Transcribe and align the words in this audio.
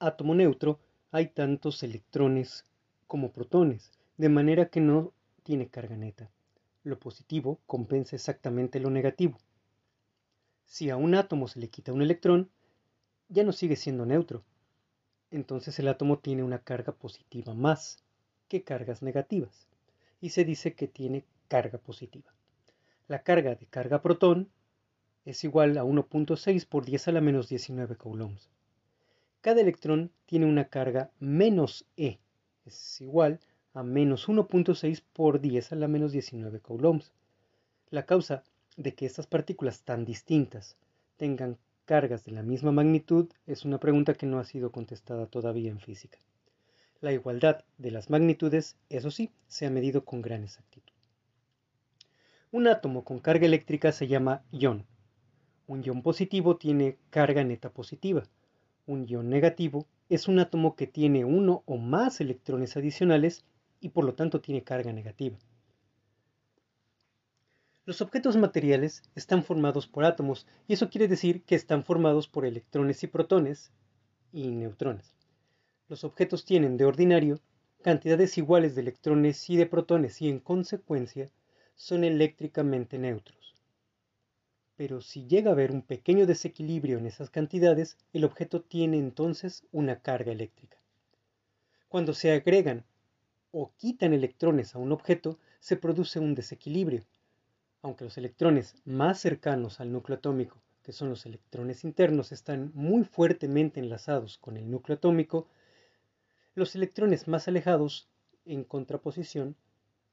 Átomo 0.00 0.34
neutro 0.34 0.80
hay 1.12 1.28
tantos 1.28 1.84
electrones 1.84 2.66
como 3.06 3.30
protones, 3.30 3.92
de 4.16 4.28
manera 4.28 4.68
que 4.68 4.80
no 4.80 5.12
tiene 5.44 5.68
carga 5.68 5.96
neta. 5.96 6.28
Lo 6.82 6.98
positivo 6.98 7.60
compensa 7.66 8.16
exactamente 8.16 8.80
lo 8.80 8.90
negativo. 8.90 9.38
Si 10.64 10.90
a 10.90 10.96
un 10.96 11.14
átomo 11.14 11.46
se 11.46 11.60
le 11.60 11.70
quita 11.70 11.92
un 11.92 12.02
electrón, 12.02 12.50
ya 13.28 13.44
no 13.44 13.52
sigue 13.52 13.76
siendo 13.76 14.06
neutro. 14.06 14.42
Entonces 15.30 15.78
el 15.78 15.86
átomo 15.86 16.18
tiene 16.18 16.42
una 16.42 16.58
carga 16.58 16.92
positiva 16.94 17.54
más 17.54 18.02
que 18.48 18.64
cargas 18.64 19.02
negativas 19.02 19.68
y 20.20 20.30
se 20.30 20.44
dice 20.44 20.74
que 20.74 20.88
tiene 20.88 21.24
carga 21.46 21.78
positiva. 21.78 22.34
La 23.08 23.22
carga 23.22 23.54
de 23.54 23.66
carga 23.66 24.00
protón 24.00 24.48
es 25.24 25.42
igual 25.44 25.76
a 25.76 25.84
1.6 25.84 26.66
por 26.66 26.84
10 26.84 27.08
a 27.08 27.12
la 27.12 27.20
menos 27.20 27.48
19 27.48 27.96
coulombs. 27.96 28.48
Cada 29.40 29.60
electrón 29.60 30.12
tiene 30.26 30.46
una 30.46 30.68
carga 30.68 31.10
menos 31.18 31.84
E, 31.96 32.20
es 32.64 33.00
igual 33.00 33.40
a 33.74 33.82
menos 33.82 34.28
1.6 34.28 35.02
por 35.12 35.40
10 35.40 35.72
a 35.72 35.76
la 35.76 35.88
menos 35.88 36.12
19 36.12 36.60
coulombs. 36.60 37.12
La 37.90 38.06
causa 38.06 38.44
de 38.76 38.94
que 38.94 39.06
estas 39.06 39.26
partículas 39.26 39.82
tan 39.82 40.04
distintas 40.04 40.76
tengan 41.16 41.58
cargas 41.84 42.24
de 42.24 42.32
la 42.32 42.42
misma 42.42 42.70
magnitud 42.70 43.28
es 43.46 43.64
una 43.64 43.78
pregunta 43.78 44.14
que 44.14 44.26
no 44.26 44.38
ha 44.38 44.44
sido 44.44 44.70
contestada 44.70 45.26
todavía 45.26 45.70
en 45.70 45.80
física. 45.80 46.18
La 47.00 47.12
igualdad 47.12 47.64
de 47.78 47.90
las 47.90 48.10
magnitudes, 48.10 48.76
eso 48.88 49.10
sí, 49.10 49.30
se 49.48 49.66
ha 49.66 49.70
medido 49.70 50.04
con 50.04 50.22
gran 50.22 50.44
exactitud. 50.44 50.91
Un 52.52 52.66
átomo 52.68 53.02
con 53.02 53.18
carga 53.18 53.46
eléctrica 53.46 53.92
se 53.92 54.08
llama 54.08 54.44
ion. 54.52 54.84
Un 55.66 55.82
ion 55.82 56.02
positivo 56.02 56.58
tiene 56.58 56.98
carga 57.08 57.42
neta 57.42 57.70
positiva. 57.70 58.24
Un 58.86 59.08
ion 59.08 59.30
negativo 59.30 59.86
es 60.10 60.28
un 60.28 60.38
átomo 60.38 60.76
que 60.76 60.86
tiene 60.86 61.24
uno 61.24 61.62
o 61.64 61.78
más 61.78 62.20
electrones 62.20 62.76
adicionales 62.76 63.46
y 63.80 63.88
por 63.88 64.04
lo 64.04 64.12
tanto 64.12 64.42
tiene 64.42 64.62
carga 64.62 64.92
negativa. 64.92 65.38
Los 67.86 68.02
objetos 68.02 68.36
materiales 68.36 69.02
están 69.14 69.44
formados 69.44 69.86
por 69.86 70.04
átomos 70.04 70.46
y 70.68 70.74
eso 70.74 70.90
quiere 70.90 71.08
decir 71.08 71.44
que 71.44 71.54
están 71.54 71.84
formados 71.84 72.28
por 72.28 72.44
electrones 72.44 73.02
y 73.02 73.06
protones 73.06 73.72
y 74.30 74.48
neutrones. 74.48 75.16
Los 75.88 76.04
objetos 76.04 76.44
tienen 76.44 76.76
de 76.76 76.84
ordinario 76.84 77.40
cantidades 77.82 78.36
iguales 78.36 78.74
de 78.74 78.82
electrones 78.82 79.48
y 79.48 79.56
de 79.56 79.64
protones 79.64 80.20
y 80.20 80.28
en 80.28 80.38
consecuencia 80.38 81.30
son 81.82 82.04
eléctricamente 82.04 82.98
neutros. 82.98 83.54
Pero 84.76 85.00
si 85.00 85.26
llega 85.26 85.50
a 85.50 85.54
haber 85.54 85.72
un 85.72 85.82
pequeño 85.82 86.26
desequilibrio 86.26 86.98
en 86.98 87.06
esas 87.06 87.30
cantidades, 87.30 87.96
el 88.12 88.24
objeto 88.24 88.62
tiene 88.62 88.98
entonces 88.98 89.64
una 89.72 90.00
carga 90.00 90.32
eléctrica. 90.32 90.78
Cuando 91.88 92.14
se 92.14 92.32
agregan 92.32 92.84
o 93.50 93.72
quitan 93.76 94.12
electrones 94.12 94.74
a 94.74 94.78
un 94.78 94.92
objeto, 94.92 95.38
se 95.60 95.76
produce 95.76 96.20
un 96.20 96.34
desequilibrio 96.34 97.04
aunque 97.82 98.04
los 98.04 98.16
electrones 98.16 98.76
más 98.84 99.18
cercanos 99.20 99.80
al 99.80 99.90
núcleo 99.90 100.18
atómico, 100.18 100.56
que 100.84 100.92
son 100.92 101.10
los 101.10 101.26
electrones 101.26 101.82
internos, 101.82 102.30
están 102.30 102.70
muy 102.74 103.04
fuertemente 103.04 103.80
enlazados 103.80 104.38
con 104.38 104.56
el 104.56 104.70
núcleo 104.70 104.96
atómico, 104.96 105.48
los 106.54 106.76
electrones 106.76 107.26
más 107.26 107.48
alejados, 107.48 108.08
en 108.44 108.62
contraposición, 108.64 109.56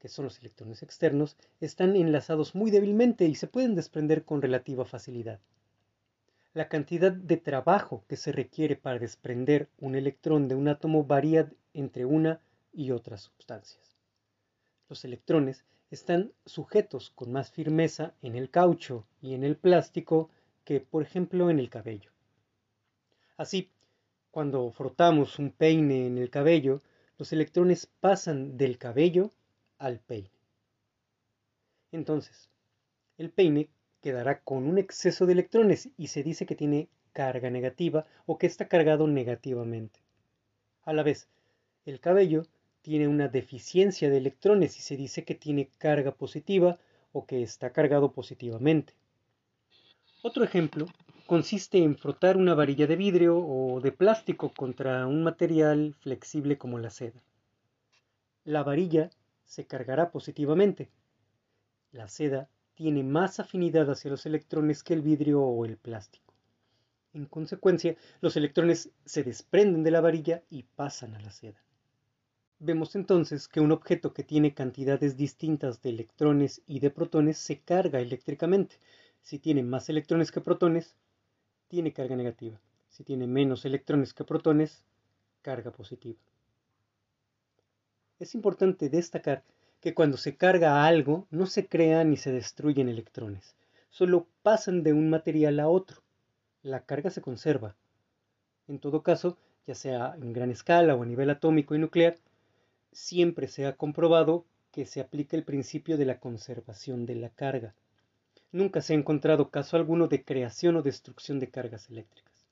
que 0.00 0.08
son 0.08 0.24
los 0.24 0.40
electrones 0.40 0.82
externos, 0.82 1.36
están 1.60 1.94
enlazados 1.94 2.54
muy 2.54 2.70
débilmente 2.70 3.26
y 3.26 3.34
se 3.34 3.46
pueden 3.46 3.74
desprender 3.74 4.24
con 4.24 4.42
relativa 4.42 4.84
facilidad. 4.84 5.40
La 6.54 6.68
cantidad 6.68 7.12
de 7.12 7.36
trabajo 7.36 8.02
que 8.08 8.16
se 8.16 8.32
requiere 8.32 8.74
para 8.74 8.98
desprender 8.98 9.68
un 9.78 9.94
electrón 9.94 10.48
de 10.48 10.56
un 10.56 10.66
átomo 10.66 11.04
varía 11.04 11.52
entre 11.74 12.04
una 12.06 12.40
y 12.72 12.90
otras 12.90 13.20
sustancias. 13.20 13.96
Los 14.88 15.04
electrones 15.04 15.64
están 15.90 16.32
sujetos 16.46 17.10
con 17.10 17.30
más 17.30 17.52
firmeza 17.52 18.14
en 18.22 18.34
el 18.34 18.50
caucho 18.50 19.06
y 19.20 19.34
en 19.34 19.44
el 19.44 19.56
plástico 19.56 20.30
que, 20.64 20.80
por 20.80 21.02
ejemplo, 21.02 21.50
en 21.50 21.58
el 21.58 21.68
cabello. 21.68 22.10
Así, 23.36 23.70
cuando 24.30 24.70
frotamos 24.70 25.38
un 25.38 25.50
peine 25.50 26.06
en 26.06 26.18
el 26.18 26.30
cabello, 26.30 26.80
los 27.18 27.32
electrones 27.32 27.86
pasan 28.00 28.56
del 28.56 28.78
cabello 28.78 29.32
al 29.80 29.98
peine. 29.98 30.30
Entonces, 31.90 32.48
el 33.18 33.30
peine 33.30 33.68
quedará 34.00 34.40
con 34.42 34.68
un 34.68 34.78
exceso 34.78 35.26
de 35.26 35.32
electrones 35.32 35.88
y 35.96 36.06
se 36.06 36.22
dice 36.22 36.46
que 36.46 36.54
tiene 36.54 36.88
carga 37.12 37.50
negativa 37.50 38.06
o 38.26 38.38
que 38.38 38.46
está 38.46 38.68
cargado 38.68 39.08
negativamente. 39.08 40.00
A 40.84 40.92
la 40.92 41.02
vez, 41.02 41.28
el 41.86 41.98
cabello 41.98 42.46
tiene 42.82 43.08
una 43.08 43.28
deficiencia 43.28 44.08
de 44.10 44.18
electrones 44.18 44.78
y 44.78 44.82
se 44.82 44.96
dice 44.96 45.24
que 45.24 45.34
tiene 45.34 45.70
carga 45.78 46.12
positiva 46.12 46.78
o 47.12 47.26
que 47.26 47.42
está 47.42 47.72
cargado 47.72 48.12
positivamente. 48.12 48.94
Otro 50.22 50.44
ejemplo 50.44 50.86
consiste 51.26 51.78
en 51.78 51.96
frotar 51.96 52.36
una 52.36 52.54
varilla 52.54 52.86
de 52.86 52.96
vidrio 52.96 53.38
o 53.38 53.80
de 53.80 53.92
plástico 53.92 54.52
contra 54.52 55.06
un 55.06 55.22
material 55.22 55.94
flexible 56.00 56.58
como 56.58 56.78
la 56.78 56.90
seda. 56.90 57.22
La 58.44 58.62
varilla 58.62 59.10
se 59.50 59.66
cargará 59.66 60.12
positivamente. 60.12 60.92
La 61.90 62.06
seda 62.06 62.48
tiene 62.76 63.02
más 63.02 63.40
afinidad 63.40 63.90
hacia 63.90 64.12
los 64.12 64.24
electrones 64.24 64.84
que 64.84 64.94
el 64.94 65.02
vidrio 65.02 65.42
o 65.42 65.64
el 65.64 65.76
plástico. 65.76 66.32
En 67.14 67.26
consecuencia, 67.26 67.96
los 68.20 68.36
electrones 68.36 68.92
se 69.04 69.24
desprenden 69.24 69.82
de 69.82 69.90
la 69.90 70.00
varilla 70.00 70.44
y 70.50 70.62
pasan 70.62 71.16
a 71.16 71.20
la 71.20 71.32
seda. 71.32 71.60
Vemos 72.60 72.94
entonces 72.94 73.48
que 73.48 73.58
un 73.58 73.72
objeto 73.72 74.14
que 74.14 74.22
tiene 74.22 74.54
cantidades 74.54 75.16
distintas 75.16 75.82
de 75.82 75.90
electrones 75.90 76.62
y 76.68 76.78
de 76.78 76.90
protones 76.90 77.36
se 77.36 77.58
carga 77.58 77.98
eléctricamente. 77.98 78.76
Si 79.20 79.40
tiene 79.40 79.64
más 79.64 79.88
electrones 79.88 80.30
que 80.30 80.40
protones, 80.40 80.94
tiene 81.66 81.92
carga 81.92 82.14
negativa. 82.14 82.60
Si 82.88 83.02
tiene 83.02 83.26
menos 83.26 83.64
electrones 83.64 84.14
que 84.14 84.22
protones, 84.22 84.84
carga 85.42 85.72
positiva. 85.72 86.20
Es 88.20 88.34
importante 88.34 88.90
destacar 88.90 89.42
que 89.80 89.94
cuando 89.94 90.18
se 90.18 90.36
carga 90.36 90.84
algo 90.84 91.26
no 91.30 91.46
se 91.46 91.66
crean 91.66 92.10
ni 92.10 92.18
se 92.18 92.30
destruyen 92.30 92.90
electrones, 92.90 93.56
solo 93.88 94.26
pasan 94.42 94.82
de 94.82 94.92
un 94.92 95.08
material 95.08 95.58
a 95.58 95.68
otro. 95.68 96.02
La 96.62 96.84
carga 96.84 97.08
se 97.08 97.22
conserva. 97.22 97.76
En 98.68 98.78
todo 98.78 99.02
caso, 99.02 99.38
ya 99.66 99.74
sea 99.74 100.14
en 100.20 100.34
gran 100.34 100.50
escala 100.50 100.94
o 100.94 101.02
a 101.02 101.06
nivel 101.06 101.30
atómico 101.30 101.74
y 101.74 101.78
nuclear, 101.78 102.18
siempre 102.92 103.48
se 103.48 103.64
ha 103.64 103.76
comprobado 103.78 104.44
que 104.70 104.84
se 104.84 105.00
aplica 105.00 105.34
el 105.34 105.44
principio 105.44 105.96
de 105.96 106.04
la 106.04 106.20
conservación 106.20 107.06
de 107.06 107.14
la 107.14 107.30
carga. 107.30 107.74
Nunca 108.52 108.82
se 108.82 108.92
ha 108.92 108.96
encontrado 108.96 109.48
caso 109.48 109.78
alguno 109.78 110.08
de 110.08 110.24
creación 110.24 110.76
o 110.76 110.82
destrucción 110.82 111.40
de 111.40 111.48
cargas 111.48 111.88
eléctricas. 111.88 112.46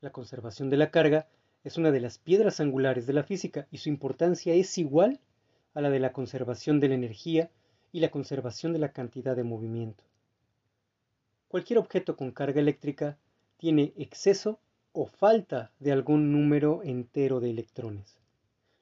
La 0.00 0.12
conservación 0.12 0.70
de 0.70 0.78
la 0.78 0.90
carga 0.90 1.28
es 1.64 1.78
una 1.78 1.90
de 1.90 2.00
las 2.00 2.18
piedras 2.18 2.60
angulares 2.60 3.06
de 3.06 3.12
la 3.12 3.22
física 3.22 3.66
y 3.70 3.78
su 3.78 3.88
importancia 3.88 4.54
es 4.54 4.76
igual 4.78 5.20
a 5.74 5.80
la 5.80 5.90
de 5.90 6.00
la 6.00 6.12
conservación 6.12 6.80
de 6.80 6.88
la 6.88 6.94
energía 6.94 7.50
y 7.92 8.00
la 8.00 8.10
conservación 8.10 8.72
de 8.72 8.78
la 8.78 8.92
cantidad 8.92 9.36
de 9.36 9.44
movimiento. 9.44 10.02
Cualquier 11.48 11.78
objeto 11.78 12.16
con 12.16 12.32
carga 12.32 12.60
eléctrica 12.60 13.18
tiene 13.58 13.92
exceso 13.96 14.58
o 14.92 15.06
falta 15.06 15.70
de 15.78 15.92
algún 15.92 16.32
número 16.32 16.82
entero 16.82 17.40
de 17.40 17.50
electrones. 17.50 18.18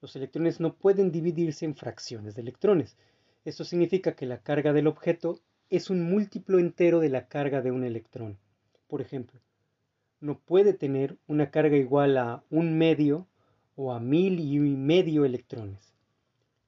Los 0.00 0.16
electrones 0.16 0.60
no 0.60 0.74
pueden 0.74 1.12
dividirse 1.12 1.64
en 1.64 1.76
fracciones 1.76 2.34
de 2.34 2.42
electrones. 2.42 2.96
Esto 3.44 3.64
significa 3.64 4.16
que 4.16 4.26
la 4.26 4.38
carga 4.38 4.72
del 4.72 4.86
objeto 4.86 5.40
es 5.70 5.90
un 5.90 6.08
múltiplo 6.08 6.58
entero 6.58 7.00
de 7.00 7.08
la 7.08 7.28
carga 7.28 7.60
de 7.62 7.70
un 7.70 7.84
electrón. 7.84 8.38
Por 8.88 9.00
ejemplo, 9.00 9.40
no 10.22 10.38
puede 10.38 10.72
tener 10.72 11.18
una 11.26 11.50
carga 11.50 11.76
igual 11.76 12.16
a 12.16 12.44
un 12.48 12.78
medio 12.78 13.26
o 13.74 13.92
a 13.92 13.98
mil 13.98 14.38
y 14.38 14.58
medio 14.60 15.24
electrones. 15.24 15.92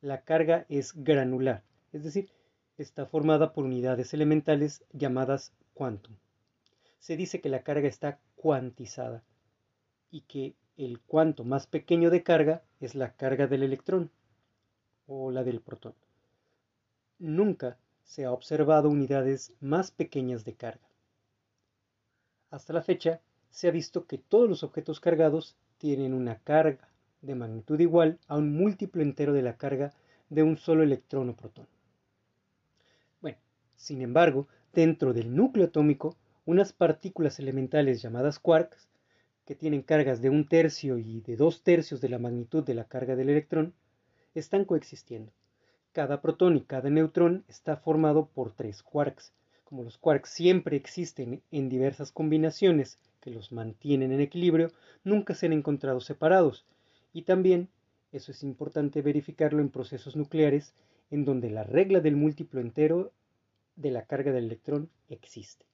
La 0.01 0.23
carga 0.23 0.67
es 0.69 0.93
granular, 0.93 1.62
es 1.93 2.03
decir, 2.03 2.31
está 2.79 3.06
formada 3.06 3.53
por 3.53 3.65
unidades 3.65 4.12
elementales 4.12 4.85
llamadas 4.93 5.53
quantum. 5.73 6.17
Se 6.99 7.17
dice 7.17 7.41
que 7.41 7.49
la 7.49 7.62
carga 7.62 7.87
está 7.87 8.19
cuantizada 8.35 9.23
y 10.11 10.23
que 10.23 10.56
el 10.77 11.01
cuanto 11.01 11.45
más 11.45 11.69
pequeño 11.69 12.11
de 12.11 12.25
carga 12.25 12.65
es 12.81 12.97
la 12.97 13.15
carga 13.15 13.47
del 13.47 13.62
electrón 13.62 14.11
o 15.06 15.31
la 15.31 15.45
del 15.45 15.61
protón. 15.61 15.95
Nunca 17.21 17.79
se 18.03 18.25
ha 18.25 18.33
observado 18.33 18.89
unidades 18.89 19.53
más 19.61 19.93
pequeñas 19.93 20.45
de 20.45 20.55
carga. 20.55 20.89
Hasta 22.51 22.73
la 22.73 22.83
fecha, 22.83 23.21
se 23.55 23.69
ha 23.69 23.71
visto 23.71 24.09
que 24.09 24.19
todos 24.19 24.49
los 24.49 24.65
objetos 24.65 24.99
cargados 24.99 25.56
tienen 25.79 26.12
una 26.12 26.41
carga 26.41 26.89
de 27.23 27.37
magnitud 27.37 27.79
igual 27.79 28.19
a 28.27 28.37
un 28.37 28.53
múltiplo 28.53 29.01
entero 29.01 29.33
de 29.33 29.43
la 29.43 29.56
carga 29.56 29.93
de 30.29 30.43
un 30.43 30.56
solo 30.56 30.83
electrón 30.83 31.31
o 31.31 31.37
protón. 31.37 31.69
Bueno, 33.21 33.39
Sin 33.77 34.03
embargo, 34.03 34.49
dentro 34.73 35.12
del 35.12 35.37
núcleo 35.37 35.67
atómico, 35.67 36.17
unas 36.45 36.73
partículas 36.73 37.39
elementales 37.39 38.03
llamadas 38.03 38.41
quarks, 38.41 38.89
que 39.47 39.55
tienen 39.55 39.83
cargas 39.83 40.21
de 40.21 40.31
un 40.31 40.49
tercio 40.49 40.99
y 40.99 41.21
de 41.21 41.37
dos 41.37 41.62
tercios 41.62 42.01
de 42.01 42.09
la 42.09 42.19
magnitud 42.19 42.65
de 42.65 42.75
la 42.75 42.87
carga 42.87 43.15
del 43.15 43.31
electrón, 43.31 43.73
están 44.35 44.65
coexistiendo. 44.65 45.31
Cada 45.93 46.21
protón 46.21 46.56
y 46.56 46.62
cada 46.62 46.91
neutrón 46.91 47.45
está 47.47 47.77
formado 47.77 48.27
por 48.27 48.51
tres 48.51 48.83
quarks. 48.83 49.33
Como 49.62 49.85
los 49.85 49.97
quarks 49.97 50.31
siempre 50.31 50.77
existen 50.77 51.41
en 51.53 51.69
diversas 51.69 52.11
combinaciones 52.11 52.99
que 53.25 53.31
los 53.31 53.53
mantienen 53.53 54.12
en 54.12 54.21
equilibrio, 54.21 54.71
nunca 55.03 55.35
se 55.35 55.47
han 55.47 55.55
encontrado 55.55 56.00
separados. 56.00 56.67
Y 57.15 57.23
también, 57.23 57.71
eso 58.12 58.32
es 58.32 58.43
importante 58.43 59.00
verificarlo 59.00 59.62
en 59.62 59.71
procesos 59.71 60.15
nucleares, 60.15 60.75
en 61.11 61.25
donde 61.25 61.49
la 61.49 61.65
regla 61.65 62.00
del 62.00 62.17
múltiplo 62.17 62.61
entero 62.61 63.12
de 63.76 63.91
la 63.91 64.05
carga 64.05 64.31
del 64.31 64.44
electrón 64.44 64.91
existe. 65.09 65.65